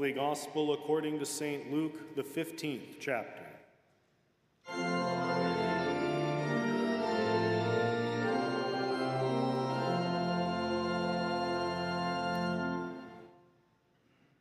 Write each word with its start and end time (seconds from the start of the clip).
Holy 0.00 0.12
Gospel 0.12 0.72
according 0.72 1.18
to 1.18 1.26
St. 1.26 1.70
Luke, 1.70 2.16
the 2.16 2.22
15th 2.22 2.96
chapter. 3.00 3.44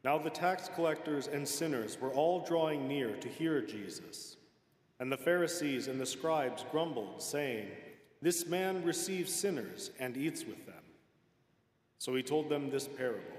Now 0.01 0.17
the 0.17 0.29
tax 0.29 0.69
collectors 0.73 1.27
and 1.27 1.45
sinners 1.45 2.00
were 2.00 2.14
all 2.14 2.39
drawing 2.45 2.87
near 2.87 3.17
to 3.17 3.28
hear 3.28 3.59
Jesus. 3.59 4.37
And 5.01 5.11
the 5.11 5.17
Pharisees 5.17 5.89
and 5.89 6.00
the 6.00 6.05
scribes 6.05 6.64
grumbled, 6.71 7.21
saying, 7.21 7.67
This 8.21 8.47
man 8.47 8.81
receives 8.86 9.33
sinners 9.33 9.91
and 10.00 10.15
eats 10.15 10.45
with 10.45 10.65
them. 10.65 10.75
So 11.97 12.15
he 12.15 12.23
told 12.23 12.47
them 12.47 12.69
this 12.69 12.87
parable 12.87 13.39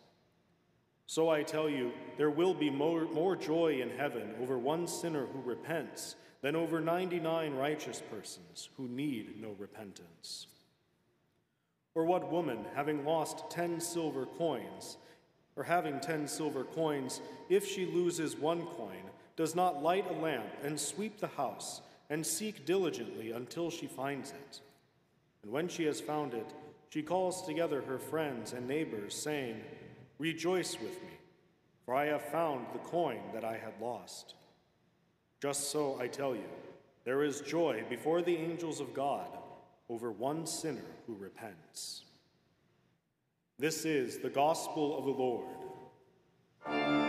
So 1.11 1.27
I 1.27 1.43
tell 1.43 1.69
you, 1.69 1.91
there 2.15 2.29
will 2.29 2.53
be 2.53 2.69
more, 2.69 3.01
more 3.01 3.35
joy 3.35 3.81
in 3.81 3.89
heaven 3.89 4.33
over 4.41 4.57
one 4.57 4.87
sinner 4.87 5.25
who 5.25 5.41
repents 5.41 6.15
than 6.41 6.55
over 6.55 6.79
99 6.79 7.53
righteous 7.53 8.01
persons 8.09 8.69
who 8.77 8.87
need 8.87 9.41
no 9.41 9.53
repentance. 9.59 10.47
Or 11.95 12.05
what 12.05 12.31
woman, 12.31 12.59
having 12.75 13.03
lost 13.03 13.49
10 13.49 13.81
silver 13.81 14.25
coins, 14.25 14.95
or 15.57 15.63
having 15.63 15.99
10 15.99 16.29
silver 16.29 16.63
coins, 16.63 17.19
if 17.49 17.67
she 17.67 17.85
loses 17.85 18.37
one 18.37 18.61
coin, 18.61 19.03
does 19.35 19.53
not 19.53 19.83
light 19.83 20.09
a 20.09 20.13
lamp 20.13 20.47
and 20.63 20.79
sweep 20.79 21.19
the 21.19 21.27
house 21.27 21.81
and 22.09 22.25
seek 22.25 22.65
diligently 22.65 23.31
until 23.31 23.69
she 23.69 23.85
finds 23.85 24.31
it? 24.31 24.61
And 25.43 25.51
when 25.51 25.67
she 25.67 25.83
has 25.83 25.99
found 25.99 26.33
it, 26.33 26.53
she 26.87 27.03
calls 27.03 27.45
together 27.45 27.81
her 27.81 27.99
friends 27.99 28.53
and 28.53 28.65
neighbors, 28.65 29.13
saying, 29.13 29.59
Rejoice 30.21 30.79
with 30.79 31.01
me, 31.01 31.17
for 31.83 31.95
I 31.95 32.05
have 32.05 32.21
found 32.21 32.67
the 32.73 32.79
coin 32.79 33.21
that 33.33 33.43
I 33.43 33.53
had 33.53 33.73
lost. 33.81 34.35
Just 35.41 35.71
so, 35.71 35.97
I 35.99 36.05
tell 36.05 36.35
you, 36.35 36.47
there 37.05 37.23
is 37.23 37.41
joy 37.41 37.83
before 37.89 38.21
the 38.21 38.37
angels 38.37 38.79
of 38.79 38.93
God 38.93 39.25
over 39.89 40.11
one 40.11 40.45
sinner 40.45 40.85
who 41.07 41.15
repents. 41.15 42.03
This 43.57 43.83
is 43.83 44.19
the 44.19 44.29
gospel 44.29 44.95
of 44.95 45.05
the 45.05 45.11
Lord. 45.11 47.00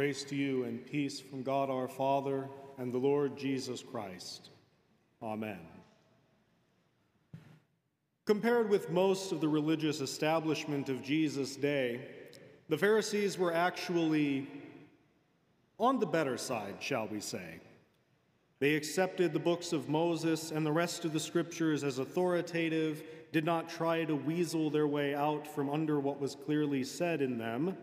Grace 0.00 0.24
to 0.24 0.34
you 0.34 0.64
and 0.64 0.82
peace 0.86 1.20
from 1.20 1.42
God 1.42 1.68
our 1.68 1.86
Father 1.86 2.48
and 2.78 2.90
the 2.90 2.96
Lord 2.96 3.36
Jesus 3.36 3.82
Christ. 3.82 4.48
Amen. 5.22 5.58
Compared 8.24 8.70
with 8.70 8.88
most 8.88 9.30
of 9.30 9.42
the 9.42 9.48
religious 9.50 10.00
establishment 10.00 10.88
of 10.88 11.02
Jesus' 11.02 11.54
day, 11.54 12.00
the 12.70 12.78
Pharisees 12.78 13.36
were 13.36 13.52
actually 13.52 14.48
on 15.78 15.98
the 15.98 16.06
better 16.06 16.38
side, 16.38 16.76
shall 16.80 17.06
we 17.06 17.20
say. 17.20 17.60
They 18.58 18.76
accepted 18.76 19.34
the 19.34 19.38
books 19.38 19.74
of 19.74 19.90
Moses 19.90 20.50
and 20.50 20.64
the 20.64 20.72
rest 20.72 21.04
of 21.04 21.12
the 21.12 21.20
scriptures 21.20 21.84
as 21.84 21.98
authoritative, 21.98 23.02
did 23.32 23.44
not 23.44 23.68
try 23.68 24.04
to 24.04 24.16
weasel 24.16 24.70
their 24.70 24.86
way 24.86 25.14
out 25.14 25.46
from 25.46 25.68
under 25.68 26.00
what 26.00 26.18
was 26.18 26.34
clearly 26.34 26.84
said 26.84 27.20
in 27.20 27.36
them 27.36 27.76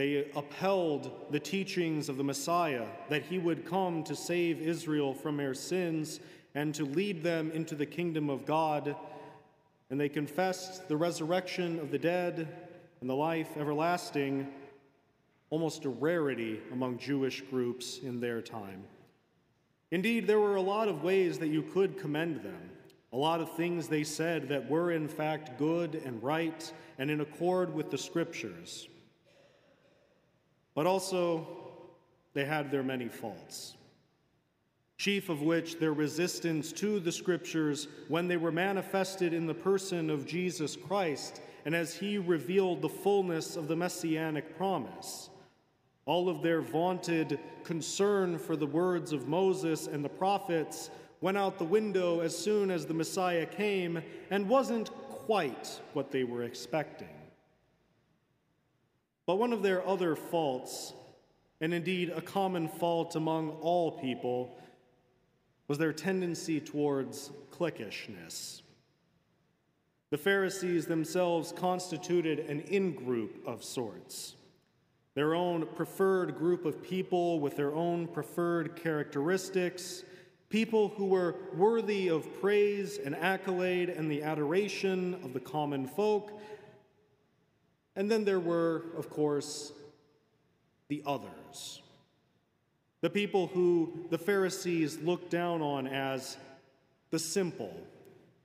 they 0.00 0.24
upheld 0.34 1.26
the 1.30 1.38
teachings 1.38 2.08
of 2.08 2.16
the 2.16 2.24
Messiah 2.24 2.86
that 3.10 3.22
he 3.22 3.36
would 3.36 3.66
come 3.66 4.02
to 4.04 4.16
save 4.16 4.62
Israel 4.62 5.12
from 5.12 5.36
their 5.36 5.52
sins 5.52 6.20
and 6.54 6.74
to 6.74 6.86
lead 6.86 7.22
them 7.22 7.50
into 7.50 7.74
the 7.74 7.84
kingdom 7.84 8.30
of 8.30 8.46
God. 8.46 8.96
And 9.90 10.00
they 10.00 10.08
confessed 10.08 10.88
the 10.88 10.96
resurrection 10.96 11.78
of 11.78 11.90
the 11.90 11.98
dead 11.98 12.48
and 13.02 13.10
the 13.10 13.14
life 13.14 13.58
everlasting, 13.58 14.48
almost 15.50 15.84
a 15.84 15.90
rarity 15.90 16.60
among 16.72 16.96
Jewish 16.96 17.42
groups 17.50 17.98
in 17.98 18.20
their 18.20 18.40
time. 18.40 18.82
Indeed, 19.90 20.26
there 20.26 20.40
were 20.40 20.56
a 20.56 20.62
lot 20.62 20.88
of 20.88 21.02
ways 21.02 21.38
that 21.40 21.48
you 21.48 21.60
could 21.60 21.98
commend 21.98 22.36
them, 22.36 22.70
a 23.12 23.18
lot 23.18 23.42
of 23.42 23.54
things 23.54 23.86
they 23.86 24.04
said 24.04 24.48
that 24.48 24.70
were 24.70 24.92
in 24.92 25.08
fact 25.08 25.58
good 25.58 25.96
and 26.06 26.22
right 26.22 26.72
and 26.96 27.10
in 27.10 27.20
accord 27.20 27.74
with 27.74 27.90
the 27.90 27.98
scriptures. 27.98 28.88
But 30.74 30.86
also, 30.86 31.46
they 32.32 32.44
had 32.44 32.70
their 32.70 32.82
many 32.82 33.08
faults, 33.08 33.76
chief 34.96 35.28
of 35.28 35.42
which 35.42 35.78
their 35.78 35.92
resistance 35.92 36.72
to 36.72 37.00
the 37.00 37.12
scriptures 37.12 37.88
when 38.08 38.28
they 38.28 38.36
were 38.36 38.52
manifested 38.52 39.32
in 39.32 39.46
the 39.46 39.54
person 39.54 40.10
of 40.10 40.26
Jesus 40.26 40.76
Christ 40.76 41.40
and 41.64 41.74
as 41.74 41.94
he 41.94 42.18
revealed 42.18 42.82
the 42.82 42.88
fullness 42.88 43.56
of 43.56 43.68
the 43.68 43.76
messianic 43.76 44.56
promise. 44.56 45.30
All 46.06 46.28
of 46.28 46.42
their 46.42 46.60
vaunted 46.60 47.38
concern 47.64 48.38
for 48.38 48.56
the 48.56 48.66
words 48.66 49.12
of 49.12 49.28
Moses 49.28 49.86
and 49.86 50.04
the 50.04 50.08
prophets 50.08 50.90
went 51.20 51.36
out 51.36 51.58
the 51.58 51.64
window 51.64 52.20
as 52.20 52.36
soon 52.36 52.70
as 52.70 52.86
the 52.86 52.94
Messiah 52.94 53.44
came 53.44 54.02
and 54.30 54.48
wasn't 54.48 54.90
quite 55.08 55.80
what 55.92 56.10
they 56.10 56.24
were 56.24 56.44
expecting. 56.44 57.19
But 59.26 59.38
one 59.38 59.52
of 59.52 59.62
their 59.62 59.86
other 59.86 60.16
faults, 60.16 60.92
and 61.60 61.72
indeed 61.72 62.10
a 62.10 62.20
common 62.20 62.68
fault 62.68 63.16
among 63.16 63.50
all 63.60 63.92
people, 63.92 64.58
was 65.68 65.78
their 65.78 65.92
tendency 65.92 66.60
towards 66.60 67.30
cliquishness. 67.50 68.62
The 70.10 70.18
Pharisees 70.18 70.86
themselves 70.86 71.52
constituted 71.52 72.40
an 72.40 72.62
in 72.62 72.92
group 72.94 73.46
of 73.46 73.62
sorts, 73.62 74.34
their 75.14 75.34
own 75.34 75.66
preferred 75.76 76.36
group 76.36 76.64
of 76.64 76.82
people 76.82 77.38
with 77.38 77.54
their 77.56 77.72
own 77.72 78.08
preferred 78.08 78.74
characteristics, 78.74 80.02
people 80.48 80.88
who 80.88 81.06
were 81.06 81.36
worthy 81.54 82.08
of 82.08 82.28
praise 82.40 82.98
and 82.98 83.14
accolade 83.14 83.88
and 83.88 84.10
the 84.10 84.24
adoration 84.24 85.14
of 85.22 85.32
the 85.32 85.38
common 85.40 85.86
folk, 85.86 86.40
and 88.00 88.10
then 88.10 88.24
there 88.24 88.40
were, 88.40 88.84
of 88.96 89.10
course, 89.10 89.72
the 90.88 91.02
others. 91.04 91.82
The 93.02 93.10
people 93.10 93.48
who 93.48 94.06
the 94.08 94.16
Pharisees 94.16 94.96
looked 95.00 95.30
down 95.30 95.60
on 95.60 95.86
as 95.86 96.38
the 97.10 97.18
simple, 97.18 97.76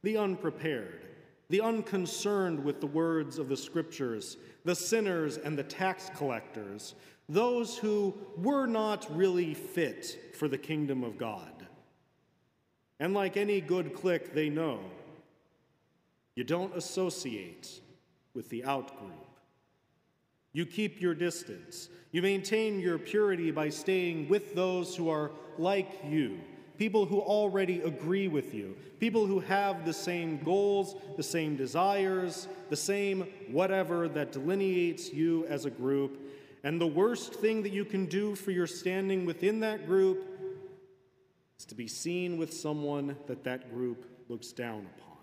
the 0.03 0.17
unprepared, 0.17 1.05
the 1.47 1.61
unconcerned 1.61 2.65
with 2.65 2.81
the 2.81 2.87
words 2.87 3.39
of 3.39 3.47
the 3.47 3.55
scriptures, 3.55 4.35
the 4.65 4.75
sinners 4.75 5.37
and 5.37 5.57
the 5.57 5.63
tax 5.63 6.11
collectors, 6.17 6.93
those 7.29 7.77
who 7.77 8.13
were 8.35 8.65
not 8.65 9.07
really 9.15 9.53
fit 9.53 10.35
for 10.35 10.49
the 10.49 10.57
kingdom 10.57 11.01
of 11.01 11.17
God. 11.17 11.65
And 12.99 13.13
like 13.13 13.37
any 13.37 13.61
good 13.61 13.93
clique, 13.93 14.33
they 14.33 14.49
know 14.49 14.81
you 16.35 16.43
don't 16.43 16.75
associate 16.75 17.79
with 18.33 18.49
the 18.49 18.63
outgroup. 18.63 19.24
You 20.55 20.65
keep 20.65 21.01
your 21.01 21.13
distance. 21.13 21.89
You 22.13 22.21
maintain 22.21 22.79
your 22.79 22.97
purity 22.97 23.51
by 23.51 23.67
staying 23.67 24.29
with 24.29 24.55
those 24.55 24.95
who 24.95 25.09
are 25.09 25.31
like 25.57 25.99
you, 26.07 26.39
people 26.77 27.05
who 27.05 27.19
already 27.19 27.81
agree 27.81 28.29
with 28.29 28.53
you, 28.53 28.77
people 28.97 29.25
who 29.25 29.41
have 29.41 29.83
the 29.85 29.91
same 29.91 30.41
goals, 30.45 30.95
the 31.17 31.23
same 31.23 31.57
desires, 31.57 32.47
the 32.69 32.77
same 32.77 33.27
whatever 33.51 34.07
that 34.07 34.31
delineates 34.31 35.11
you 35.11 35.45
as 35.47 35.65
a 35.65 35.69
group. 35.69 36.25
And 36.63 36.79
the 36.79 36.87
worst 36.87 37.33
thing 37.33 37.61
that 37.63 37.73
you 37.73 37.83
can 37.83 38.05
do 38.05 38.33
for 38.33 38.51
your 38.51 38.65
standing 38.65 39.25
within 39.25 39.59
that 39.59 39.85
group 39.85 40.25
is 41.59 41.65
to 41.65 41.75
be 41.75 41.89
seen 41.89 42.37
with 42.37 42.53
someone 42.53 43.17
that 43.27 43.43
that 43.43 43.73
group 43.73 44.05
looks 44.29 44.53
down 44.53 44.87
upon. 44.97 45.17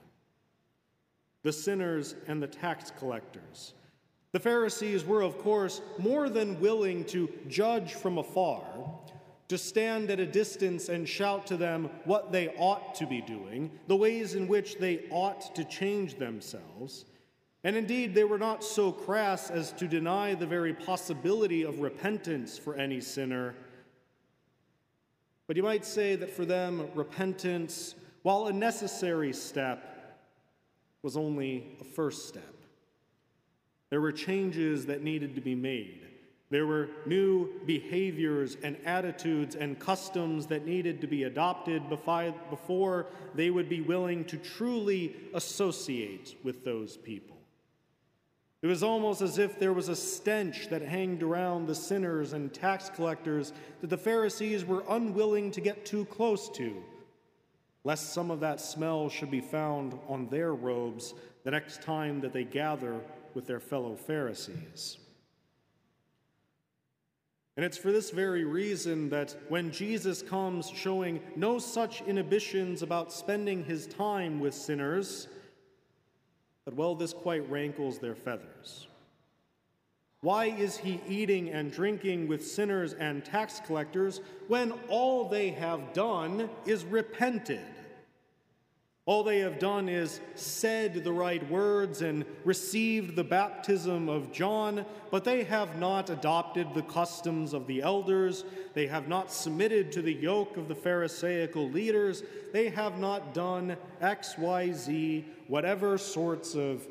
The 1.43 1.55
sinners 1.55 2.17
and 2.29 2.43
the 2.43 2.49
tax 2.49 2.93
collectors 2.99 3.73
the 4.33 4.41
Pharisees 4.41 5.05
were, 5.05 5.23
of 5.23 5.39
course, 5.39 5.83
more 5.99 6.29
than 6.29 6.59
willing 6.61 7.05
to 7.07 7.31
judge 7.49 7.93
from 7.93 8.17
afar, 8.17 8.65
to 9.49 9.59
stand 9.59 10.11
at 10.11 10.19
a 10.19 10.27
distance 10.27 10.89
and 10.89 11.07
shout 11.07 11.47
to 11.47 11.59
them 11.59 11.91
what 12.05 12.33
they 12.33 12.49
ought 12.57 12.95
to 12.95 13.07
be 13.07 13.21
doing, 13.21 13.71
the 13.89 13.97
ways 13.97 14.35
in 14.35 14.49
which 14.49 14.79
they 14.79 15.05
ought 15.11 15.55
to 15.55 15.65
change 15.65 16.19
themselves. 16.19 17.05
And 17.63 17.77
indeed, 17.77 18.15
they 18.15 18.25
were 18.25 18.39
not 18.39 18.65
so 18.65 18.91
crass 18.91 19.51
as 19.51 19.73
to 19.73 19.87
deny 19.87 20.35
the 20.35 20.47
very 20.47 20.73
possibility 20.73 21.63
of 21.63 21.81
repentance 21.81 22.57
for 22.57 22.75
any 22.75 23.01
sinner. 23.01 23.55
But 25.47 25.57
you 25.57 25.63
might 25.63 25.85
say 25.85 26.17
that 26.17 26.31
for 26.31 26.47
them, 26.47 26.89
repentance, 26.95 27.95
while 28.23 28.47
a 28.47 28.53
necessary 28.53 29.35
step, 29.35 30.19
was 31.03 31.17
only 31.17 31.77
a 31.81 31.85
first 31.85 32.27
step. 32.27 32.62
There 33.93 34.01
were 34.01 34.11
changes 34.11 34.87
that 34.87 35.03
needed 35.03 35.35
to 35.35 35.43
be 35.43 35.55
made. 35.55 36.01
There 36.49 36.67
were 36.67 36.89
new 37.05 37.61
behaviors 37.67 38.57
and 38.63 38.79
attitudes 38.87 39.55
and 39.55 39.79
customs 39.79 40.47
that 40.47 40.65
needed 40.65 41.03
to 41.03 41.07
be 41.07 41.25
adopted 41.25 41.83
before 41.91 43.09
they 43.35 43.51
would 43.51 43.69
be 43.69 43.83
willing 43.83 44.25
to 44.25 44.39
truly 44.39 45.15
associate 45.35 46.37
with 46.43 46.65
those 46.65 46.97
people. 46.97 47.37
It 48.63 48.67
was 48.67 48.83
almost 48.83 49.21
as 49.21 49.37
if 49.37 49.59
there 49.59 49.75
was 49.75 49.91
a 49.91 49.97
stench 49.97 50.69
that 50.71 50.81
hanged 50.81 51.23
around 51.23 51.67
the 51.67 51.75
sinners 51.75 52.33
and 52.33 52.51
tax 52.51 52.89
collectors 52.89 53.53
that 53.83 53.91
the 53.91 53.99
Pharisees 53.99 54.65
were 54.65 54.85
unwilling 54.89 55.51
to 55.51 55.61
get 55.61 55.85
too 55.85 56.07
close 56.07 56.49
to, 56.53 56.83
lest 57.85 58.15
some 58.15 58.31
of 58.31 58.41
that 58.41 58.59
smell 58.59 59.11
should 59.11 59.31
be 59.31 59.43
found 59.43 59.99
on 60.09 60.29
their 60.29 60.55
robes 60.55 61.13
the 61.45 61.51
next 61.51 61.83
time 61.83 62.23
that 62.23 62.33
they 62.33 62.45
gather 62.45 62.99
with 63.35 63.47
their 63.47 63.61
fellow 63.61 63.95
Pharisees. 63.97 64.99
And 67.57 67.67
it's 67.67 67.77
for 67.77 67.93
this 67.93 68.11
very 68.11 68.45
reason 68.45 69.11
that 69.11 69.37
when 69.49 69.71
Jesus 69.71 70.23
comes 70.23 70.71
showing 70.71 71.21
no 71.37 71.59
such 71.59 72.01
inhibitions 72.03 72.83
about 72.83 73.13
spending 73.13 73.65
his 73.65 73.87
time 73.87 74.41
with 74.41 74.55
sinners, 74.55 75.29
that, 76.65 76.75
well, 76.75 76.95
this 76.95 77.13
quite 77.13 77.49
rankles 77.51 77.99
their 77.99 78.15
feathers. 78.15 78.87
Why 80.23 80.47
is 80.47 80.77
he 80.77 81.01
eating 81.09 81.51
and 81.51 81.73
drinking 81.73 82.29
with 82.29 82.47
sinners 82.47 82.95
and 82.95 83.25
tax 83.25 83.61
collectors 83.67 84.21
when 84.47 84.73
all 84.89 85.29
they 85.29 85.51
have 85.51 85.93
done 85.93 86.49
is 86.65 86.85
repented? 86.85 87.61
All 89.05 89.25
they 89.25 89.41
have 89.41 89.59
done 89.59 89.89
is 89.89 90.21
said 90.37 91.03
the 91.03 91.13
right 91.13 91.51
words 91.51 92.03
and 92.03 92.25
received 92.45 93.17
the 93.17 93.25
baptism 93.25 94.09
of 94.09 94.31
John, 94.31 94.87
but 95.11 95.25
they 95.25 95.43
have 95.43 95.77
not 95.77 96.09
adopted 96.09 96.73
the 96.73 96.83
customs 96.83 97.53
of 97.53 97.67
the 97.67 97.83
elders. 97.83 98.45
They 98.75 98.87
have 98.87 99.09
not 99.09 99.33
submitted 99.33 99.91
to 99.93 100.03
the 100.03 100.15
yoke 100.15 100.57
of 100.57 100.69
the 100.69 100.77
Pharisaical 100.77 101.69
leaders. 101.69 102.23
They 102.53 102.69
have 102.69 103.01
not 103.01 103.35
done 103.35 103.77
X, 104.01 104.39
Y, 104.39 104.71
Z, 104.71 105.25
whatever 105.49 105.99
sorts 105.99 106.55
of 106.55 106.87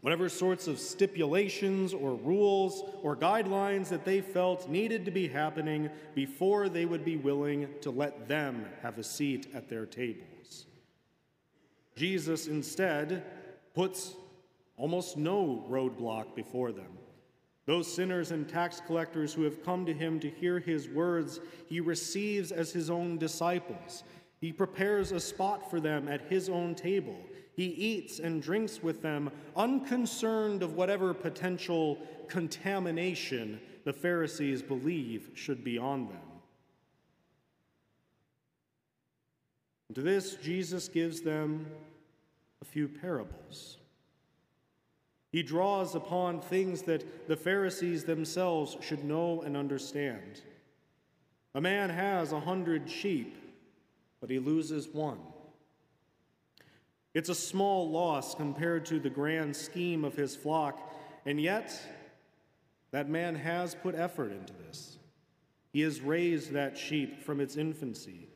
whatever 0.00 0.28
sorts 0.28 0.68
of 0.68 0.78
stipulations 0.78 1.92
or 1.92 2.14
rules 2.14 2.84
or 3.02 3.16
guidelines 3.16 3.88
that 3.88 4.04
they 4.04 4.20
felt 4.20 4.68
needed 4.68 5.04
to 5.04 5.10
be 5.10 5.26
happening 5.26 5.90
before 6.14 6.68
they 6.68 6.84
would 6.84 7.04
be 7.04 7.16
willing 7.16 7.68
to 7.80 7.90
let 7.90 8.28
them 8.28 8.64
have 8.82 8.98
a 8.98 9.02
seat 9.02 9.48
at 9.54 9.68
their 9.68 9.86
tables. 9.86 10.66
Jesus 11.96 12.46
instead 12.46 13.24
puts 13.74 14.14
almost 14.76 15.16
no 15.16 15.64
roadblock 15.68 16.36
before 16.36 16.70
them. 16.70 16.96
Those 17.66 17.92
sinners 17.92 18.30
and 18.30 18.48
tax 18.48 18.80
collectors 18.86 19.34
who 19.34 19.42
have 19.42 19.62
come 19.62 19.84
to 19.84 19.92
him 19.92 20.20
to 20.20 20.30
hear 20.30 20.58
his 20.58 20.88
words, 20.88 21.40
he 21.66 21.80
receives 21.80 22.50
as 22.50 22.72
his 22.72 22.88
own 22.88 23.18
disciples. 23.18 24.04
He 24.40 24.52
prepares 24.52 25.12
a 25.12 25.20
spot 25.20 25.68
for 25.68 25.80
them 25.80 26.08
at 26.08 26.22
his 26.30 26.48
own 26.48 26.74
table. 26.74 27.16
He 27.58 27.64
eats 27.64 28.20
and 28.20 28.40
drinks 28.40 28.84
with 28.84 29.02
them, 29.02 29.32
unconcerned 29.56 30.62
of 30.62 30.76
whatever 30.76 31.12
potential 31.12 31.98
contamination 32.28 33.58
the 33.82 33.92
Pharisees 33.92 34.62
believe 34.62 35.30
should 35.34 35.64
be 35.64 35.76
on 35.76 36.06
them. 36.06 36.20
To 39.92 40.02
this, 40.02 40.36
Jesus 40.36 40.86
gives 40.86 41.20
them 41.22 41.66
a 42.62 42.64
few 42.64 42.86
parables. 42.86 43.78
He 45.32 45.42
draws 45.42 45.96
upon 45.96 46.40
things 46.40 46.82
that 46.82 47.26
the 47.26 47.36
Pharisees 47.36 48.04
themselves 48.04 48.76
should 48.82 49.02
know 49.02 49.42
and 49.42 49.56
understand. 49.56 50.42
A 51.56 51.60
man 51.60 51.90
has 51.90 52.30
a 52.30 52.38
hundred 52.38 52.88
sheep, 52.88 53.36
but 54.20 54.30
he 54.30 54.38
loses 54.38 54.86
one. 54.86 55.18
It's 57.14 57.28
a 57.28 57.34
small 57.34 57.90
loss 57.90 58.34
compared 58.34 58.86
to 58.86 59.00
the 59.00 59.10
grand 59.10 59.56
scheme 59.56 60.04
of 60.04 60.14
his 60.14 60.36
flock, 60.36 60.94
and 61.24 61.40
yet 61.40 61.72
that 62.90 63.08
man 63.08 63.34
has 63.34 63.74
put 63.74 63.94
effort 63.94 64.32
into 64.32 64.52
this. 64.66 64.98
He 65.72 65.80
has 65.82 66.00
raised 66.00 66.52
that 66.52 66.76
sheep 66.76 67.22
from 67.22 67.40
its 67.40 67.56
infancy. 67.56 68.28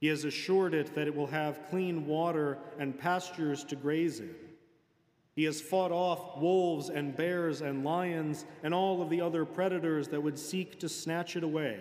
He 0.00 0.06
has 0.08 0.24
assured 0.24 0.74
it 0.74 0.94
that 0.94 1.06
it 1.06 1.14
will 1.14 1.26
have 1.26 1.68
clean 1.70 2.06
water 2.06 2.58
and 2.78 2.98
pastures 2.98 3.64
to 3.64 3.76
graze 3.76 4.20
in. 4.20 4.34
He 5.36 5.44
has 5.44 5.60
fought 5.60 5.92
off 5.92 6.40
wolves 6.40 6.88
and 6.88 7.16
bears 7.16 7.60
and 7.60 7.84
lions 7.84 8.44
and 8.62 8.74
all 8.74 9.00
of 9.00 9.10
the 9.10 9.20
other 9.20 9.44
predators 9.44 10.08
that 10.08 10.22
would 10.22 10.38
seek 10.38 10.80
to 10.80 10.88
snatch 10.88 11.36
it 11.36 11.44
away. 11.44 11.80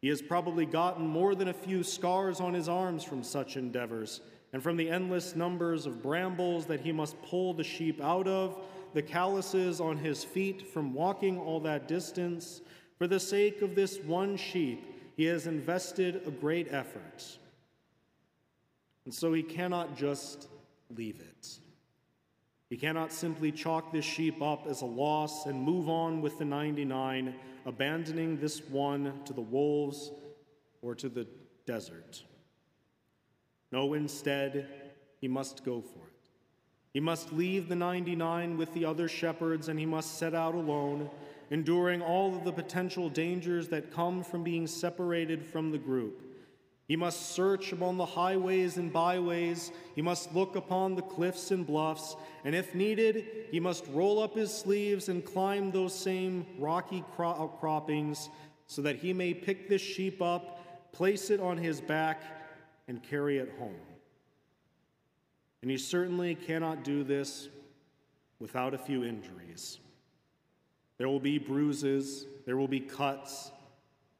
He 0.00 0.08
has 0.08 0.22
probably 0.22 0.66
gotten 0.66 1.06
more 1.06 1.34
than 1.34 1.48
a 1.48 1.54
few 1.54 1.82
scars 1.82 2.40
on 2.40 2.54
his 2.54 2.68
arms 2.68 3.02
from 3.02 3.22
such 3.22 3.56
endeavors 3.56 4.20
and 4.52 4.62
from 4.62 4.76
the 4.76 4.88
endless 4.88 5.36
numbers 5.36 5.86
of 5.86 6.02
brambles 6.02 6.66
that 6.66 6.80
he 6.80 6.92
must 6.92 7.20
pull 7.22 7.52
the 7.52 7.64
sheep 7.64 8.00
out 8.02 8.26
of, 8.26 8.58
the 8.94 9.02
calluses 9.02 9.80
on 9.80 9.98
his 9.98 10.24
feet 10.24 10.72
from 10.72 10.94
walking 10.94 11.38
all 11.38 11.60
that 11.60 11.86
distance. 11.88 12.62
For 12.98 13.06
the 13.06 13.20
sake 13.20 13.60
of 13.60 13.74
this 13.74 13.98
one 13.98 14.36
sheep, 14.36 15.12
he 15.16 15.24
has 15.24 15.46
invested 15.46 16.22
a 16.26 16.30
great 16.30 16.72
effort. 16.72 17.38
And 19.04 19.12
so 19.12 19.32
he 19.32 19.42
cannot 19.42 19.96
just 19.96 20.48
leave 20.96 21.20
it. 21.20 21.58
He 22.68 22.76
cannot 22.76 23.12
simply 23.12 23.52
chalk 23.52 23.92
this 23.92 24.04
sheep 24.04 24.42
up 24.42 24.66
as 24.66 24.82
a 24.82 24.86
loss 24.86 25.46
and 25.46 25.60
move 25.60 25.88
on 25.88 26.20
with 26.20 26.38
the 26.38 26.44
99, 26.44 27.34
abandoning 27.64 28.38
this 28.38 28.60
one 28.60 29.20
to 29.24 29.32
the 29.32 29.40
wolves 29.40 30.10
or 30.82 30.94
to 30.96 31.08
the 31.08 31.26
desert. 31.64 32.22
No, 33.76 33.92
instead, 33.92 34.66
he 35.20 35.28
must 35.28 35.62
go 35.62 35.82
for 35.82 35.98
it. 35.98 36.30
He 36.94 37.00
must 37.00 37.30
leave 37.30 37.68
the 37.68 37.76
99 37.76 38.56
with 38.56 38.72
the 38.72 38.86
other 38.86 39.06
shepherds 39.06 39.68
and 39.68 39.78
he 39.78 39.84
must 39.84 40.16
set 40.16 40.34
out 40.34 40.54
alone, 40.54 41.10
enduring 41.50 42.00
all 42.00 42.34
of 42.34 42.44
the 42.44 42.52
potential 42.52 43.10
dangers 43.10 43.68
that 43.68 43.92
come 43.92 44.24
from 44.24 44.42
being 44.42 44.66
separated 44.66 45.44
from 45.44 45.72
the 45.72 45.78
group. 45.78 46.22
He 46.88 46.96
must 46.96 47.32
search 47.32 47.72
among 47.72 47.98
the 47.98 48.06
highways 48.06 48.78
and 48.78 48.90
byways. 48.90 49.72
He 49.94 50.00
must 50.00 50.34
look 50.34 50.56
upon 50.56 50.94
the 50.94 51.02
cliffs 51.02 51.50
and 51.50 51.66
bluffs. 51.66 52.16
And 52.46 52.54
if 52.54 52.74
needed, 52.74 53.26
he 53.50 53.60
must 53.60 53.84
roll 53.88 54.22
up 54.22 54.34
his 54.34 54.50
sleeves 54.50 55.10
and 55.10 55.22
climb 55.22 55.70
those 55.70 55.94
same 55.94 56.46
rocky 56.58 57.04
outcroppings 57.18 58.28
uh, 58.28 58.36
so 58.68 58.80
that 58.80 58.96
he 58.96 59.12
may 59.12 59.34
pick 59.34 59.68
this 59.68 59.82
sheep 59.82 60.22
up, 60.22 60.92
place 60.92 61.28
it 61.28 61.40
on 61.40 61.58
his 61.58 61.78
back, 61.78 62.22
and 62.88 63.02
carry 63.02 63.38
it 63.38 63.52
home. 63.58 63.74
And 65.62 65.70
he 65.70 65.78
certainly 65.78 66.34
cannot 66.34 66.84
do 66.84 67.02
this 67.02 67.48
without 68.38 68.74
a 68.74 68.78
few 68.78 69.04
injuries. 69.04 69.78
There 70.98 71.08
will 71.08 71.20
be 71.20 71.38
bruises, 71.38 72.26
there 72.44 72.56
will 72.56 72.68
be 72.68 72.80
cuts, 72.80 73.50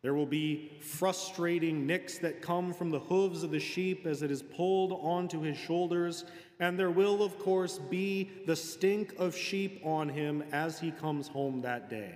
there 0.03 0.15
will 0.15 0.27
be 0.27 0.71
frustrating 0.81 1.87
nicks 1.87 2.19
that 2.19 2.43
come 2.43 2.73
from 2.73 2.91
the 2.91 3.01
hooves 3.01 3.43
of 3.43 3.51
the 3.51 3.61
sheep 3.61 4.07
as 4.07 4.23
it 4.23 4.31
is 4.31 4.43
pulled 4.43 4.93
onto 4.93 5.41
his 5.41 5.57
shoulders, 5.57 6.25
and 6.61 6.79
there 6.79 6.91
will, 6.91 7.23
of 7.23 7.39
course, 7.39 7.79
be 7.79 8.31
the 8.47 8.57
stink 8.57 9.15
of 9.19 9.37
sheep 9.37 9.81
on 9.85 10.09
him 10.09 10.45
as 10.53 10.79
he 10.79 10.91
comes 10.91 11.29
home 11.29 11.63
that 11.63 11.91
day. 11.91 12.15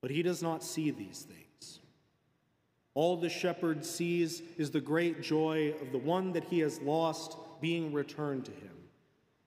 But 0.00 0.10
he 0.10 0.22
does 0.22 0.42
not 0.42 0.62
see 0.62 0.90
these 0.90 1.26
things. 1.28 1.43
All 2.94 3.16
the 3.16 3.28
shepherd 3.28 3.84
sees 3.84 4.42
is 4.56 4.70
the 4.70 4.80
great 4.80 5.20
joy 5.20 5.74
of 5.82 5.90
the 5.90 5.98
one 5.98 6.32
that 6.32 6.44
he 6.44 6.60
has 6.60 6.80
lost 6.80 7.36
being 7.60 7.92
returned 7.92 8.44
to 8.44 8.52
him. 8.52 8.70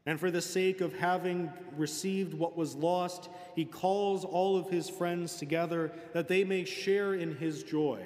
And 0.06 0.20
for 0.20 0.32
the 0.32 0.42
sake 0.42 0.82
of 0.82 0.94
having 0.98 1.52
received 1.76 2.34
what 2.34 2.58
was 2.58 2.76
lost, 2.76 3.30
he 3.56 3.66
calls 3.66 4.24
all 4.26 4.58
of 4.58 4.70
his 4.70 4.90
friends 4.90 5.36
together 5.36 5.92
that 6.14 6.28
they 6.28 6.44
may 6.44 6.66
share 6.66 7.14
in 7.14 7.36
his 7.36 7.64
joy. 7.64 8.06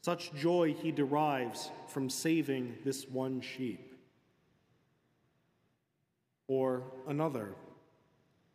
Such 0.00 0.32
joy 0.34 0.74
he 0.74 0.90
derives 0.90 1.70
from 1.88 2.10
saving 2.10 2.76
this 2.84 3.08
one 3.08 3.40
sheep. 3.40 3.94
Or 6.48 6.82
another, 7.06 7.54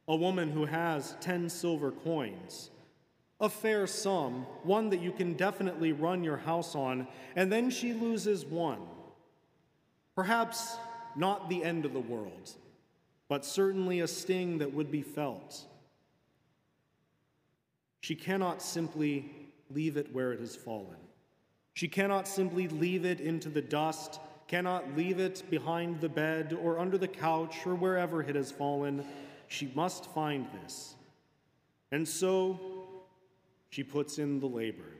a 0.08 0.16
woman 0.16 0.52
who 0.52 0.66
has 0.66 1.16
ten 1.22 1.50
silver 1.50 1.92
coins 1.92 2.70
A 3.40 3.50
fair 3.50 3.86
sum, 3.86 4.48
one 4.64 4.90
that 4.90 5.02
you 5.02 5.12
can 5.12 5.34
definitely 5.34 5.92
run 5.92 6.24
your 6.24 6.38
house 6.38 6.76
on, 6.76 7.08
and 7.36 7.52
then 7.52 7.70
she 7.70 7.94
loses 7.94 8.46
one. 8.46 8.82
Perhaps 10.16 10.78
not 11.16 11.48
the 11.50 11.64
end 11.64 11.86
of 11.86 11.94
the 11.94 12.00
world, 12.00 12.52
but 13.28 13.46
certainly 13.46 14.00
a 14.00 14.08
sting 14.08 14.58
that 14.58 14.74
would 14.74 14.92
be 14.92 15.04
felt. 15.04 15.66
She 18.02 18.16
cannot 18.16 18.62
simply 18.62 19.32
leave 19.70 19.98
it 19.98 20.14
where 20.14 20.34
it 20.34 20.40
has 20.40 20.56
fallen. 20.56 20.98
She 21.74 21.88
cannot 21.88 22.28
simply 22.28 22.68
leave 22.68 23.06
it 23.06 23.20
into 23.20 23.50
the 23.50 23.62
dust, 23.62 24.20
cannot 24.48 24.96
leave 24.96 25.20
it 25.20 25.44
behind 25.52 26.02
the 26.02 26.10
bed 26.10 26.58
or 26.60 26.80
under 26.80 26.98
the 26.98 27.08
couch 27.08 27.68
or 27.68 27.76
wherever 27.76 28.22
it 28.22 28.36
has 28.36 28.52
fallen. 28.52 29.06
She 29.48 29.72
must 29.76 30.06
find 30.14 30.48
this. 30.64 30.96
And 31.92 32.08
so 32.08 32.60
she 33.70 33.84
puts 33.84 34.20
in 34.20 34.40
the 34.40 34.48
labor. 34.48 34.98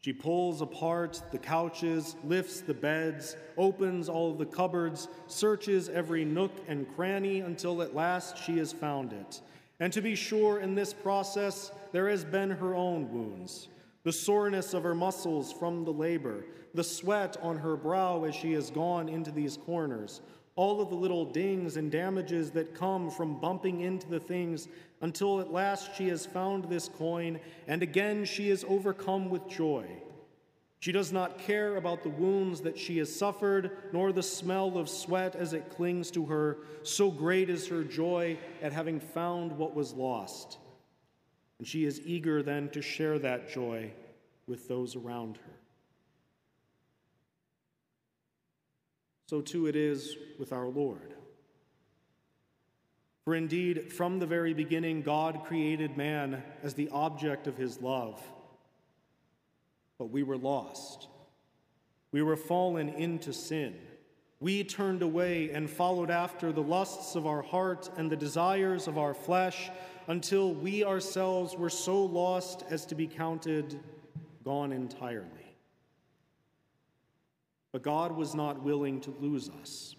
She 0.00 0.12
pulls 0.12 0.62
apart 0.62 1.20
the 1.32 1.38
couches, 1.38 2.16
lifts 2.24 2.60
the 2.60 2.74
beds, 2.74 3.36
opens 3.56 4.08
all 4.08 4.30
of 4.30 4.38
the 4.38 4.46
cupboards, 4.46 5.08
searches 5.26 5.88
every 5.88 6.24
nook 6.24 6.52
and 6.68 6.86
cranny 6.94 7.40
until 7.40 7.82
at 7.82 7.94
last 7.94 8.38
she 8.38 8.58
has 8.58 8.72
found 8.72 9.12
it. 9.12 9.40
And 9.80 9.92
to 9.92 10.00
be 10.00 10.14
sure, 10.14 10.60
in 10.60 10.74
this 10.74 10.92
process, 10.92 11.72
there 11.92 12.08
has 12.08 12.24
been 12.24 12.50
her 12.50 12.74
own 12.74 13.12
wounds 13.12 13.68
the 14.04 14.12
soreness 14.12 14.72
of 14.72 14.84
her 14.84 14.94
muscles 14.94 15.52
from 15.52 15.84
the 15.84 15.92
labor, 15.92 16.44
the 16.72 16.84
sweat 16.84 17.36
on 17.42 17.58
her 17.58 17.76
brow 17.76 18.24
as 18.24 18.34
she 18.34 18.52
has 18.52 18.70
gone 18.70 19.06
into 19.06 19.30
these 19.30 19.58
corners, 19.58 20.22
all 20.58 20.80
of 20.80 20.88
the 20.90 20.94
little 20.96 21.24
dings 21.24 21.76
and 21.76 21.88
damages 21.88 22.50
that 22.50 22.74
come 22.74 23.08
from 23.10 23.38
bumping 23.38 23.82
into 23.82 24.08
the 24.08 24.18
things 24.18 24.66
until 25.02 25.40
at 25.40 25.52
last 25.52 25.94
she 25.94 26.08
has 26.08 26.26
found 26.26 26.64
this 26.64 26.88
coin, 26.88 27.38
and 27.68 27.80
again 27.80 28.24
she 28.24 28.50
is 28.50 28.64
overcome 28.68 29.30
with 29.30 29.46
joy. 29.48 29.86
She 30.80 30.90
does 30.90 31.12
not 31.12 31.38
care 31.38 31.76
about 31.76 32.02
the 32.02 32.08
wounds 32.08 32.60
that 32.62 32.76
she 32.76 32.98
has 32.98 33.14
suffered, 33.14 33.70
nor 33.92 34.10
the 34.12 34.20
smell 34.20 34.76
of 34.76 34.88
sweat 34.88 35.36
as 35.36 35.52
it 35.52 35.70
clings 35.70 36.10
to 36.10 36.26
her. 36.26 36.58
So 36.82 37.08
great 37.08 37.50
is 37.50 37.68
her 37.68 37.84
joy 37.84 38.36
at 38.60 38.72
having 38.72 38.98
found 38.98 39.52
what 39.52 39.76
was 39.76 39.92
lost. 39.92 40.58
And 41.60 41.68
she 41.68 41.84
is 41.84 42.00
eager 42.04 42.42
then 42.42 42.68
to 42.70 42.82
share 42.82 43.20
that 43.20 43.48
joy 43.48 43.92
with 44.48 44.66
those 44.66 44.96
around 44.96 45.36
her. 45.36 45.57
So 49.28 49.42
too 49.42 49.66
it 49.66 49.76
is 49.76 50.16
with 50.38 50.52
our 50.52 50.68
Lord. 50.68 51.14
For 53.24 53.34
indeed, 53.34 53.92
from 53.92 54.18
the 54.18 54.26
very 54.26 54.54
beginning, 54.54 55.02
God 55.02 55.44
created 55.44 55.98
man 55.98 56.42
as 56.62 56.72
the 56.72 56.88
object 56.88 57.46
of 57.46 57.58
his 57.58 57.82
love. 57.82 58.22
But 59.98 60.06
we 60.06 60.22
were 60.22 60.38
lost. 60.38 61.08
We 62.10 62.22
were 62.22 62.36
fallen 62.36 62.88
into 62.88 63.34
sin. 63.34 63.74
We 64.40 64.64
turned 64.64 65.02
away 65.02 65.50
and 65.50 65.68
followed 65.68 66.10
after 66.10 66.50
the 66.50 66.62
lusts 66.62 67.14
of 67.14 67.26
our 67.26 67.42
heart 67.42 67.90
and 67.98 68.10
the 68.10 68.16
desires 68.16 68.88
of 68.88 68.96
our 68.96 69.12
flesh 69.12 69.68
until 70.06 70.54
we 70.54 70.84
ourselves 70.84 71.54
were 71.54 71.68
so 71.68 72.02
lost 72.02 72.64
as 72.70 72.86
to 72.86 72.94
be 72.94 73.06
counted 73.06 73.78
gone 74.42 74.72
entirely. 74.72 75.37
But 77.72 77.82
God 77.82 78.12
was 78.12 78.34
not 78.34 78.62
willing 78.62 79.00
to 79.02 79.14
lose 79.20 79.50
us. 79.60 79.94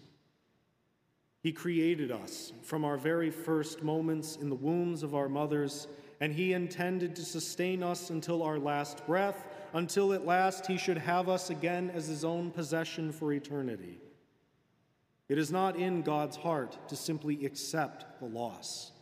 He 1.42 1.52
created 1.52 2.10
us 2.10 2.52
from 2.62 2.84
our 2.84 2.98
very 2.98 3.30
first 3.30 3.82
moments 3.82 4.36
in 4.36 4.50
the 4.50 4.54
wombs 4.54 5.02
of 5.02 5.14
our 5.14 5.28
mothers, 5.28 5.88
and 6.20 6.32
He 6.32 6.52
intended 6.52 7.16
to 7.16 7.24
sustain 7.24 7.82
us 7.82 8.10
until 8.10 8.42
our 8.42 8.58
last 8.58 9.06
breath, 9.06 9.46
until 9.72 10.12
at 10.12 10.26
last 10.26 10.66
He 10.66 10.76
should 10.76 10.98
have 10.98 11.28
us 11.28 11.48
again 11.48 11.90
as 11.90 12.08
His 12.08 12.24
own 12.24 12.50
possession 12.50 13.10
for 13.12 13.32
eternity. 13.32 13.98
It 15.28 15.38
is 15.38 15.52
not 15.52 15.76
in 15.76 16.02
God's 16.02 16.36
heart 16.36 16.76
to 16.88 16.96
simply 16.96 17.46
accept 17.46 18.18
the 18.18 18.26
loss. 18.26 18.92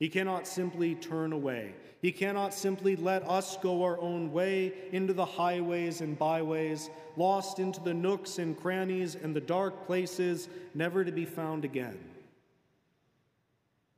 He 0.00 0.08
cannot 0.08 0.48
simply 0.48 0.94
turn 0.94 1.34
away. 1.34 1.74
He 2.00 2.10
cannot 2.10 2.54
simply 2.54 2.96
let 2.96 3.22
us 3.28 3.58
go 3.58 3.82
our 3.82 4.00
own 4.00 4.32
way 4.32 4.72
into 4.92 5.12
the 5.12 5.26
highways 5.26 6.00
and 6.00 6.18
byways, 6.18 6.88
lost 7.18 7.58
into 7.58 7.80
the 7.80 7.92
nooks 7.92 8.38
and 8.38 8.58
crannies 8.58 9.14
and 9.14 9.36
the 9.36 9.42
dark 9.42 9.86
places, 9.86 10.48
never 10.74 11.04
to 11.04 11.12
be 11.12 11.26
found 11.26 11.66
again. 11.66 11.98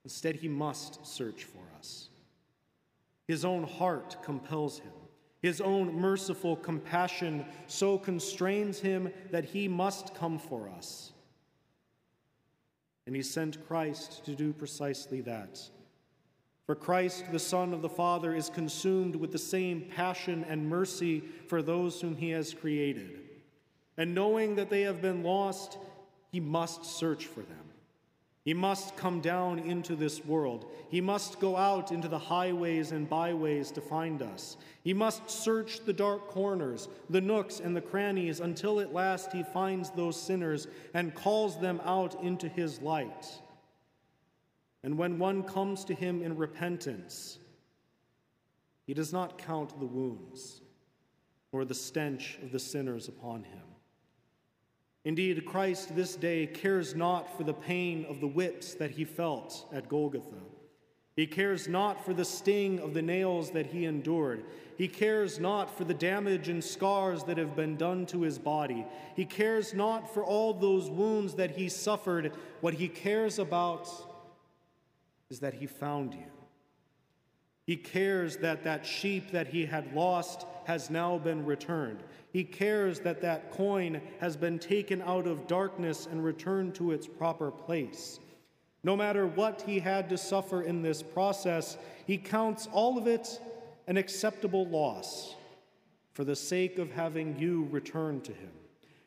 Instead, 0.02 0.35
he 0.35 0.49
must 0.49 1.06
search 1.06 1.44
for 1.44 1.62
us. 1.78 2.09
His 3.28 3.44
own 3.44 3.62
heart 3.62 4.16
compels 4.25 4.80
him. 4.80 4.92
His 5.40 5.61
own 5.61 5.94
merciful 5.94 6.56
compassion 6.56 7.44
so 7.68 7.97
constrains 7.97 8.80
him 8.80 9.12
that 9.30 9.44
he 9.44 9.68
must 9.68 10.16
come 10.16 10.40
for 10.40 10.68
us. 10.68 11.12
And 13.06 13.14
he 13.14 13.23
sent 13.23 13.64
Christ 13.68 14.25
to 14.25 14.35
do 14.35 14.52
precisely 14.52 15.21
that. 15.21 15.61
For 16.66 16.75
Christ, 16.75 17.25
the 17.33 17.38
Son 17.38 17.73
of 17.75 17.83
the 17.83 17.88
Father, 17.88 18.35
is 18.35 18.49
consumed 18.49 19.16
with 19.16 19.33
the 19.33 19.38
same 19.38 19.83
passion 19.95 20.45
and 20.49 20.69
mercy 20.69 21.23
for 21.49 21.61
those 21.61 22.00
whom 22.00 22.16
he 22.16 22.31
has 22.31 22.54
created. 22.54 23.19
And 23.97 24.14
knowing 24.14 24.54
that 24.57 24.71
they 24.71 24.83
have 24.83 25.02
been 25.02 25.23
lost, 25.23 25.78
he 26.31 26.40
must 26.40 26.85
search 26.85 27.26
for 27.26 27.40
them. 27.40 27.73
He 28.45 28.54
must 28.54 28.97
come 28.97 29.21
down 29.21 29.61
into 29.61 29.95
this 29.95 30.25
world. 30.25 30.66
He 30.88 31.00
must 31.00 31.38
go 31.38 31.57
out 31.57 31.92
into 31.92 32.09
the 32.09 32.19
highways 32.19 32.90
and 32.90 33.09
byways 33.09 33.71
to 33.73 33.81
find 33.81 34.21
us. 34.21 34.57
He 34.83 34.92
must 34.92 35.31
search 35.31 35.85
the 35.85 35.92
dark 35.92 36.26
corners, 36.28 36.88
the 37.09 37.21
nooks 37.21 37.61
and 37.61 37.76
the 37.76 37.81
crannies 37.81 38.40
until 38.40 38.81
at 38.81 38.92
last 38.92 39.33
he 39.33 39.45
finds 39.45 39.90
those 39.90 40.21
sinners 40.21 40.66
and 40.92 41.14
calls 41.14 41.61
them 41.61 41.81
out 41.85 42.21
into 42.23 42.49
his 42.49 42.83
light. 42.83 43.28
And 44.84 44.98
when 44.98 45.18
one 45.18 45.42
comes 45.42 45.84
to 45.84 45.94
him 45.94 46.22
in 46.22 46.36
repentance, 46.36 47.38
he 48.86 48.94
does 48.94 49.12
not 49.12 49.38
count 49.38 49.78
the 49.78 49.86
wounds 49.86 50.60
or 51.52 51.64
the 51.64 51.74
stench 51.74 52.38
of 52.42 52.50
the 52.50 52.58
sinners 52.58 53.08
upon 53.08 53.44
him. 53.44 53.62
Indeed, 55.04 55.44
Christ 55.44 55.94
this 55.94 56.16
day 56.16 56.46
cares 56.46 56.94
not 56.94 57.36
for 57.36 57.44
the 57.44 57.54
pain 57.54 58.06
of 58.08 58.20
the 58.20 58.26
whips 58.26 58.74
that 58.74 58.92
he 58.92 59.04
felt 59.04 59.66
at 59.72 59.88
Golgotha. 59.88 60.36
He 61.14 61.26
cares 61.26 61.68
not 61.68 62.04
for 62.04 62.14
the 62.14 62.24
sting 62.24 62.80
of 62.80 62.94
the 62.94 63.02
nails 63.02 63.50
that 63.50 63.66
he 63.66 63.84
endured. 63.84 64.44
He 64.78 64.88
cares 64.88 65.38
not 65.38 65.76
for 65.76 65.84
the 65.84 65.92
damage 65.92 66.48
and 66.48 66.64
scars 66.64 67.24
that 67.24 67.36
have 67.36 67.54
been 67.54 67.76
done 67.76 68.06
to 68.06 68.22
his 68.22 68.38
body. 68.38 68.86
He 69.14 69.26
cares 69.26 69.74
not 69.74 70.12
for 70.12 70.24
all 70.24 70.54
those 70.54 70.88
wounds 70.88 71.34
that 71.34 71.50
he 71.50 71.68
suffered. 71.68 72.32
What 72.62 72.74
he 72.74 72.88
cares 72.88 73.38
about 73.38 73.88
is 75.32 75.40
that 75.40 75.54
he 75.54 75.66
found 75.66 76.12
you. 76.12 76.26
He 77.64 77.74
cares 77.74 78.36
that 78.36 78.64
that 78.64 78.84
sheep 78.84 79.30
that 79.30 79.46
he 79.46 79.64
had 79.64 79.94
lost 79.94 80.44
has 80.64 80.90
now 80.90 81.16
been 81.16 81.46
returned. 81.46 82.02
He 82.34 82.44
cares 82.44 83.00
that 83.00 83.22
that 83.22 83.50
coin 83.50 84.02
has 84.20 84.36
been 84.36 84.58
taken 84.58 85.00
out 85.00 85.26
of 85.26 85.46
darkness 85.46 86.06
and 86.10 86.22
returned 86.22 86.74
to 86.74 86.90
its 86.90 87.06
proper 87.06 87.50
place. 87.50 88.20
No 88.84 88.94
matter 88.94 89.26
what 89.26 89.62
he 89.62 89.80
had 89.80 90.10
to 90.10 90.18
suffer 90.18 90.60
in 90.60 90.82
this 90.82 91.02
process, 91.02 91.78
he 92.06 92.18
counts 92.18 92.68
all 92.70 92.98
of 92.98 93.06
it 93.06 93.40
an 93.86 93.96
acceptable 93.96 94.66
loss 94.66 95.34
for 96.12 96.24
the 96.24 96.36
sake 96.36 96.78
of 96.78 96.92
having 96.92 97.38
you 97.38 97.68
return 97.70 98.20
to 98.20 98.32
him, 98.32 98.50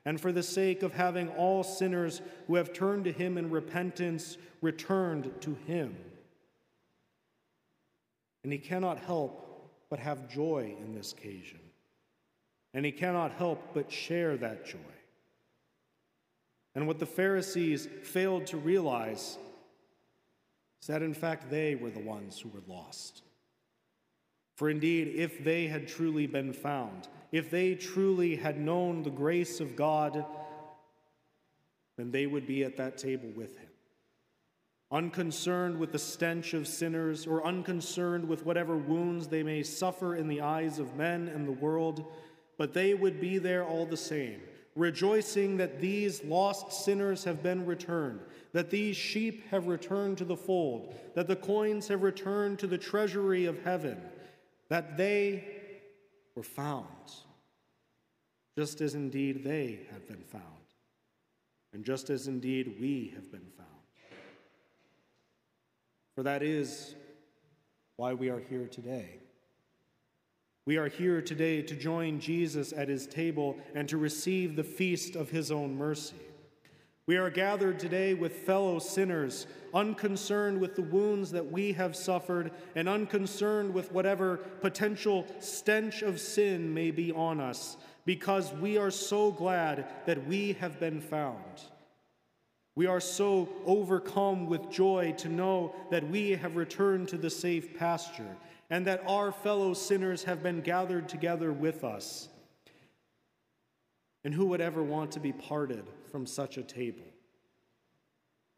and 0.06 0.20
for 0.20 0.32
the 0.32 0.42
sake 0.42 0.82
of 0.82 0.92
having 0.92 1.30
all 1.30 1.64
sinners 1.64 2.24
who 2.48 2.56
have 2.56 2.74
turned 2.74 3.04
to 3.04 3.12
him 3.12 3.38
in 3.38 3.52
repentance 3.52 4.38
returned 4.62 5.32
to 5.42 5.54
him 5.68 5.96
and 8.46 8.54
he 8.54 8.60
cannot 8.60 9.00
help 9.00 9.72
but 9.90 9.98
have 9.98 10.30
joy 10.30 10.76
in 10.80 10.94
this 10.94 11.14
occasion. 11.14 11.60
And 12.76 12.86
he 12.86 12.92
cannot 12.92 13.32
help 13.32 13.74
but 13.74 13.92
share 13.92 14.38
that 14.38 14.68
joy. 14.68 14.78
And 16.76 16.86
what 16.86 17.00
the 17.00 17.08
Pharisees 17.08 17.88
failed 18.04 18.46
to 18.48 18.58
realize 18.58 19.40
is 20.80 20.88
that, 20.88 21.02
in 21.02 21.16
fact, 21.16 21.50
they 21.50 21.74
were 21.74 21.90
the 21.90 22.02
ones 22.02 22.40
who 22.40 22.50
were 22.50 22.62
lost. 22.68 23.24
For 24.58 24.70
indeed, 24.70 25.16
if 25.16 25.44
they 25.44 25.66
had 25.66 25.88
truly 25.88 26.28
been 26.28 26.54
found, 26.54 27.08
if 27.32 27.50
they 27.50 27.74
truly 27.74 28.36
had 28.36 28.60
known 28.60 29.02
the 29.02 29.10
grace 29.10 29.60
of 29.60 29.76
God, 29.76 30.24
then 31.98 32.12
they 32.12 32.28
would 32.28 32.46
be 32.46 32.64
at 32.64 32.78
that 32.78 33.00
table 33.00 33.32
with 33.36 33.58
him 33.58 33.70
unconcerned 34.96 35.78
with 35.78 35.92
the 35.92 36.00
stench 36.00 36.54
of 36.54 36.66
sinners 36.66 37.28
or 37.28 37.46
unconcerned 37.46 38.26
with 38.26 38.46
whatever 38.46 38.78
wounds 38.78 39.28
they 39.28 39.44
may 39.44 39.62
suffer 39.62 40.16
in 40.16 40.30
the 40.30 40.40
eyes 40.40 40.80
of 40.80 40.96
men 40.96 41.28
and 41.28 41.46
the 41.46 41.52
world, 41.52 42.06
but 42.58 42.74
they 42.74 42.94
would 42.94 43.20
be 43.20 43.38
there 43.38 43.66
all 43.66 43.86
the 43.86 43.98
same, 43.98 44.40
rejoicing 44.74 45.58
that 45.58 45.82
these 45.82 46.24
lost 46.24 46.72
sinners 46.72 47.26
have 47.26 47.44
been 47.44 47.66
returned, 47.66 48.22
that 48.54 48.70
these 48.70 48.96
sheep 48.96 49.46
have 49.50 49.68
returned 49.68 50.18
to 50.18 50.24
the 50.24 50.38
fold, 50.38 50.96
that 51.14 51.28
the 51.28 51.36
coins 51.36 51.90
have 51.90 52.02
returned 52.02 52.58
to 52.58 52.66
the 52.66 52.78
treasury 52.78 53.44
of 53.44 53.62
heaven, 53.66 54.02
that 54.70 54.96
they 54.96 55.44
were 56.36 56.44
found, 56.44 56.88
just 58.58 58.80
as 58.80 58.96
indeed 58.96 59.44
they 59.44 59.82
have 59.92 60.08
been 60.08 60.24
found, 60.24 60.44
and 61.74 61.84
just 61.84 62.10
as 62.10 62.30
indeed 62.30 62.78
we 62.80 63.12
have 63.14 63.30
been 63.30 63.52
found. 63.58 63.75
For 66.16 66.24
that 66.24 66.42
is 66.42 66.96
why 67.98 68.14
we 68.14 68.30
are 68.30 68.40
here 68.40 68.68
today. 68.68 69.20
We 70.66 70.78
are 70.78 70.88
here 70.88 71.22
today 71.22 71.62
to 71.62 71.76
join 71.76 72.22
Jesus 72.22 72.72
at 72.72 72.88
his 72.88 73.06
table 73.06 73.58
and 73.76 73.88
to 73.90 73.98
receive 73.98 74.56
the 74.56 74.64
feast 74.64 75.16
of 75.18 75.30
his 75.30 75.52
own 75.52 75.78
mercy. 75.78 76.16
We 77.06 77.18
are 77.18 77.30
gathered 77.30 77.80
today 77.80 78.14
with 78.14 78.34
fellow 78.34 78.80
sinners, 78.80 79.46
unconcerned 79.74 80.60
with 80.60 80.76
the 80.76 80.82
wounds 80.82 81.32
that 81.32 81.52
we 81.52 81.74
have 81.74 81.96
suffered 81.96 82.52
and 82.76 82.90
unconcerned 82.90 83.74
with 83.74 83.92
whatever 83.92 84.38
potential 84.38 85.28
stench 85.40 86.02
of 86.02 86.20
sin 86.20 86.74
may 86.74 86.92
be 86.92 87.12
on 87.12 87.40
us, 87.40 87.78
because 88.06 88.54
we 88.54 88.78
are 88.78 88.90
so 88.90 89.32
glad 89.32 89.86
that 90.08 90.26
we 90.26 90.54
have 90.54 90.80
been 90.80 91.02
found. 91.02 91.66
We 92.76 92.88
are 92.88 93.00
so 93.00 93.48
overcome 93.66 94.48
with 94.48 94.70
joy 94.70 95.14
to 95.18 95.30
know 95.30 95.74
that 95.92 96.10
we 96.10 96.32
have 96.32 96.58
returned 96.58 97.08
to 97.10 97.18
the 97.18 97.30
safe 97.30 97.78
pasture 97.78 98.36
and 98.70 98.86
that 98.88 99.04
our 99.08 99.32
fellow 99.32 99.74
sinners 99.74 100.24
have 100.24 100.44
been 100.44 100.60
gathered 100.62 101.08
together 101.08 101.54
with 101.54 101.84
us. 101.84 102.28
And 104.26 104.34
who 104.34 104.48
would 104.48 104.60
ever 104.60 104.84
want 104.84 105.12
to 105.12 105.20
be 105.20 105.32
parted 105.32 105.86
from 106.12 106.26
such 106.26 106.58
a 106.58 106.64
table? 106.64 107.04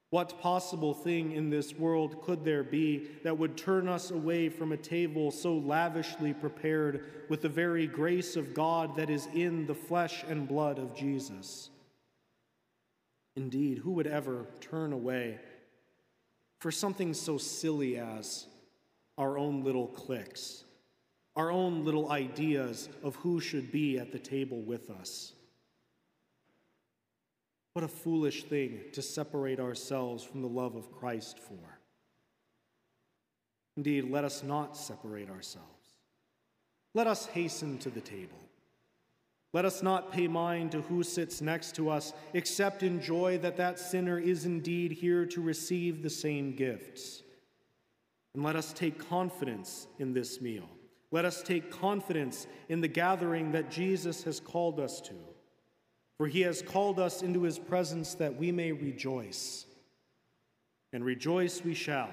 What 0.09 0.39
possible 0.39 0.93
thing 0.93 1.33
in 1.33 1.50
this 1.50 1.74
world 1.74 2.21
could 2.21 2.45
there 2.45 2.63
be 2.63 3.09
that 3.24 3.38
would 3.38 3.57
turn 3.57 3.89
us 3.89 4.09
away 4.09 4.47
from 4.47 4.71
a 4.71 4.77
table 4.77 5.31
so 5.31 5.57
lavishly 5.57 6.33
prepared 6.33 7.27
with 7.27 7.41
the 7.41 7.50
very 7.50 7.86
grace 7.86 8.38
of 8.38 8.53
God 8.53 8.95
that 8.95 9.09
is 9.09 9.27
in 9.33 9.67
the 9.67 9.75
flesh 9.75 10.24
and 10.29 10.47
blood 10.47 10.79
of 10.79 10.95
Jesus? 10.95 11.69
Indeed, 13.38 13.77
who 13.77 13.91
would 13.91 14.08
ever 14.08 14.48
turn 14.62 14.91
away 14.91 15.39
for 16.60 16.72
something 16.72 17.13
so 17.13 17.38
silly 17.38 17.96
as 17.96 18.48
our 19.15 19.38
own 19.38 19.63
little 19.63 19.86
cliques, 19.86 20.63
our 21.36 21.51
own 21.51 21.86
little 21.86 22.12
ideas 22.12 22.89
of 23.03 23.15
who 23.17 23.39
should 23.39 23.72
be 23.72 24.00
at 24.00 24.12
the 24.12 24.17
table 24.17 24.60
with 24.63 24.89
us? 24.89 25.34
What 27.74 27.86
a 27.86 27.88
foolish 27.88 28.46
thing 28.46 28.86
to 28.94 29.03
separate 29.03 29.60
ourselves 29.60 30.24
from 30.24 30.41
the 30.41 30.48
love 30.48 30.75
of 30.75 30.91
Christ 30.91 31.38
for. 31.38 31.79
Indeed, 33.77 34.10
let 34.10 34.24
us 34.24 34.41
not 34.41 34.75
separate 34.75 35.29
ourselves. 35.29 35.67
Let 36.96 37.06
us 37.06 37.27
hasten 37.27 37.77
to 37.79 37.91
the 37.91 38.01
table. 38.01 38.47
Let 39.54 39.66
us 39.66 39.82
not 39.82 40.12
pay 40.12 40.27
mind 40.27 40.74
to 40.74 40.82
who 40.82 41.04
sits 41.04 41.42
next 41.42 41.75
to 41.75 41.89
us, 41.89 42.13
except 42.34 42.84
in 42.84 43.01
joy 43.01 43.38
that 43.39 43.58
that 43.58 43.80
sinner 43.80 44.20
is 44.20 44.46
indeed 44.46 44.92
here 44.92 45.25
to 45.27 45.42
receive 45.42 46.04
the 46.04 46.10
same 46.10 46.56
gifts. 46.56 47.24
And 48.36 48.44
let 48.44 48.56
us 48.56 48.74
take 48.74 49.08
confidence 49.10 49.88
in 50.00 50.13
this 50.13 50.42
meal. 50.42 50.70
Let 51.12 51.25
us 51.25 51.42
take 51.42 51.72
confidence 51.72 52.46
in 52.70 52.82
the 52.82 52.88
gathering 52.88 53.51
that 53.54 53.72
Jesus 53.72 54.24
has 54.24 54.39
called 54.39 54.80
us 54.80 55.00
to 55.01 55.13
for 56.18 56.27
he 56.27 56.42
has 56.42 56.63
called 56.63 57.00
us 57.00 57.22
into 57.22 57.44
his 57.44 57.60
presence 57.60 58.16
that 58.16 58.36
we 58.36 58.51
may 58.51 58.72
rejoice. 58.72 59.65
And 60.91 61.06
rejoice 61.06 61.63
we 61.63 61.76
shall, 61.76 62.10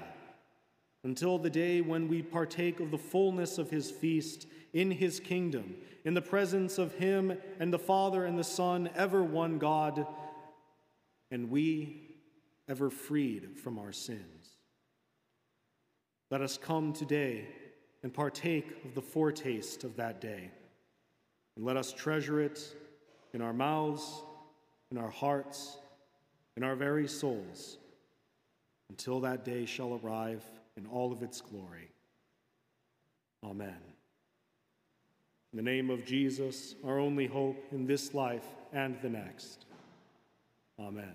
until 1.04 1.38
the 1.38 1.50
day 1.50 1.80
when 1.80 2.08
we 2.08 2.22
partake 2.22 2.80
of 2.80 2.90
the 2.90 2.98
fullness 2.98 3.56
of 3.56 3.70
his 3.70 3.90
feast 3.90 4.46
in 4.74 4.90
his 4.90 5.20
kingdom, 5.20 5.76
in 6.04 6.12
the 6.12 6.20
presence 6.20 6.76
of 6.78 6.94
him 6.96 7.38
and 7.60 7.72
the 7.72 7.78
Father 7.78 8.26
and 8.26 8.38
the 8.38 8.44
Son, 8.44 8.90
ever 8.94 9.22
one 9.22 9.56
God, 9.58 10.06
and 11.30 11.48
we 11.48 12.02
ever 12.68 12.90
freed 12.90 13.58
from 13.58 13.78
our 13.78 13.92
sins. 13.92 14.58
Let 16.30 16.42
us 16.42 16.58
come 16.58 16.92
today 16.92 17.46
and 18.02 18.12
partake 18.12 18.84
of 18.84 18.94
the 18.94 19.00
foretaste 19.00 19.84
of 19.84 19.96
that 19.96 20.20
day, 20.20 20.50
and 21.56 21.64
let 21.64 21.76
us 21.76 21.92
treasure 21.92 22.40
it 22.40 22.74
in 23.32 23.40
our 23.40 23.52
mouths, 23.52 24.22
in 24.90 24.98
our 24.98 25.10
hearts, 25.10 25.78
in 26.56 26.64
our 26.64 26.74
very 26.74 27.06
souls, 27.06 27.78
until 28.90 29.20
that 29.20 29.44
day 29.44 29.66
shall 29.66 30.00
arrive 30.02 30.42
in 30.76 30.86
all 30.86 31.12
of 31.12 31.22
its 31.22 31.40
glory. 31.40 31.90
Amen. 33.44 33.93
In 35.54 35.64
the 35.64 35.70
name 35.70 35.88
of 35.88 36.04
Jesus, 36.04 36.74
our 36.84 36.98
only 36.98 37.28
hope 37.28 37.64
in 37.70 37.86
this 37.86 38.12
life 38.12 38.44
and 38.72 39.00
the 39.02 39.08
next. 39.08 39.66
Amen. 40.80 41.14